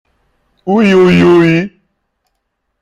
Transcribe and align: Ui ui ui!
Ui 0.73 0.87
ui 1.01 1.17
ui! 1.35 1.53